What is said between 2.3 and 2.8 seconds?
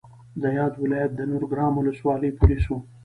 پولیسو